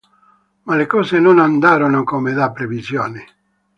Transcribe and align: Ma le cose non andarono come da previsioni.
Ma 0.63 0.73
le 0.77 0.87
cose 0.87 1.19
non 1.19 1.37
andarono 1.37 2.03
come 2.03 2.33
da 2.33 2.49
previsioni. 2.49 3.23